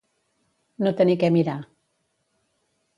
No 0.87 0.95
tenir 1.03 1.17
què 1.25 1.31
mirar. 1.37 1.57